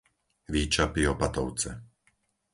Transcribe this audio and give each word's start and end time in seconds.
Výčapy-Opatovce 0.53 1.71